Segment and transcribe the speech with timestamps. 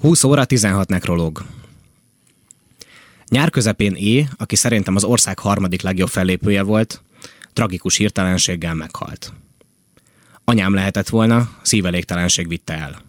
[0.00, 1.44] 20 óra 16 nekrológ.
[3.28, 7.02] Nyár közepén É, aki szerintem az ország harmadik legjobb fellépője volt,
[7.52, 9.32] tragikus hirtelenséggel meghalt.
[10.44, 13.02] Anyám lehetett volna, szívelégtelenség vitte el.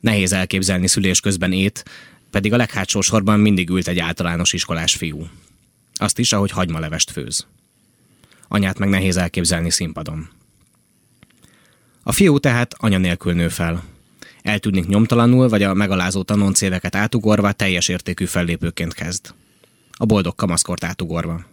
[0.00, 1.84] Nehéz elképzelni szülés közben ét,
[2.30, 5.26] pedig a leghátsó sorban mindig ült egy általános iskolás fiú.
[5.94, 7.46] Azt is, ahogy hagymalevest főz.
[8.48, 10.28] Anyát meg nehéz elképzelni színpadon.
[12.02, 13.82] A fiú tehát anya nélkül nő fel.
[14.48, 19.34] Eltűnik nyomtalanul, vagy a megalázó tanoncéveket átugorva teljes értékű fellépőként kezd.
[19.92, 21.44] A boldog kamaszkort átugorva.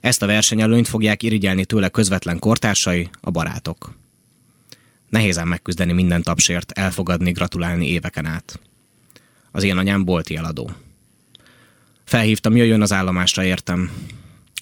[0.00, 3.96] Ezt a versenyelőnyt fogják irigyelni tőle közvetlen kortársai, a barátok.
[5.08, 8.60] Nehézen megküzdeni minden tapsért, elfogadni, gratulálni éveken át.
[9.50, 10.70] Az én anyám bolti eladó.
[12.04, 13.90] Felhívtam, jöjjön az állomásra, értem.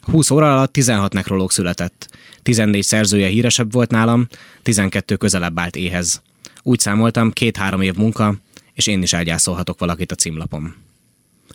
[0.02, 2.08] 20 óra alatt 16 nekrológ született.
[2.42, 4.26] 14 szerzője híresebb volt nálam,
[4.62, 6.22] 12 közelebb állt éhez.
[6.62, 8.34] Úgy számoltam, két-három év munka,
[8.72, 10.74] és én is elgyászolhatok valakit a címlapom.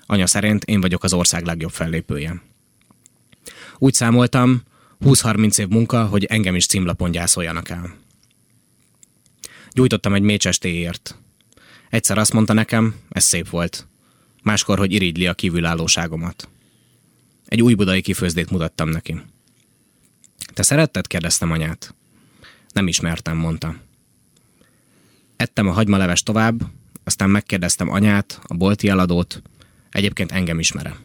[0.06, 2.42] Anya szerint én vagyok az ország legjobb fellépője.
[3.78, 4.62] Úgy számoltam,
[5.06, 7.96] 20-30 év munka, hogy engem is címlapon gyászoljanak el.
[9.72, 11.18] Gyújtottam egy mécses téért.
[11.90, 13.88] Egyszer azt mondta nekem, ez szép volt.
[14.44, 16.50] Máskor, hogy irigyli a kívülállóságomat.
[17.46, 19.22] Egy új budai kifőzdét mutattam neki.
[20.54, 21.08] Te szeretted?
[21.08, 21.96] kérdeztem anyát.
[22.74, 23.76] Nem ismertem, mondta.
[25.38, 26.62] Ettem a hagymalevest tovább,
[27.04, 29.42] aztán megkérdeztem anyát, a bolti eladót,
[29.92, 30.96] egyébként engem ismere.